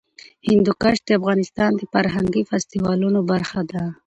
[0.47, 3.83] هندوکش د افغانستان د فرهنګي فستیوالونو برخه ده.